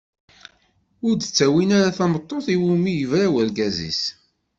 [1.05, 4.01] Ur d-ttawin ara tameṭṭut iwumi i yebra urgaz-is.